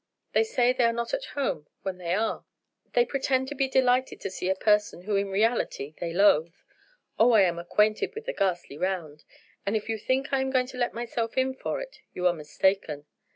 [0.33, 2.43] They say they are not at home when they are;
[2.93, 6.55] they pretend to be delighted to see a person who in reality they loathe.
[7.19, 9.25] Oh, I am acquainted with the ghastly round;
[9.63, 12.33] and if you think I am going to let myself in for it you are
[12.33, 13.05] mistaken.